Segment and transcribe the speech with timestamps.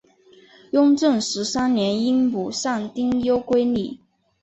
[0.71, 3.99] 雍正十三年因母丧丁忧归里。